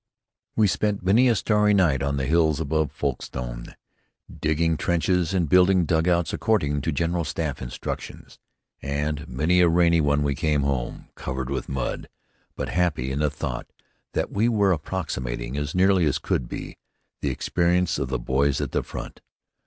[0.55, 3.75] We spent many a starry night on the hills above Folkestone
[4.35, 8.39] digging trenches and building dug outs according to General Staff instructions,
[8.81, 12.09] and many a rainy one we came home, covered with mud,
[12.55, 13.67] but happy in the thought
[14.13, 16.79] that we were approximating, as nearly as could be,
[17.19, 19.21] the experience of the boys at the front.